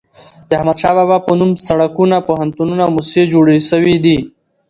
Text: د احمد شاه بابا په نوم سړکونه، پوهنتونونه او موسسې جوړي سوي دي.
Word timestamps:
د 0.49 0.51
احمد 0.59 0.77
شاه 0.81 0.93
بابا 0.97 1.17
په 1.25 1.31
نوم 1.39 1.51
سړکونه، 1.67 2.15
پوهنتونونه 2.27 2.81
او 2.85 2.91
موسسې 2.95 3.23
جوړي 3.33 3.57
سوي 3.69 3.95
دي. 4.05 4.17